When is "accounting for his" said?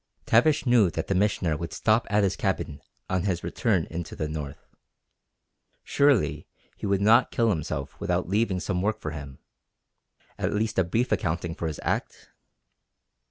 11.11-11.79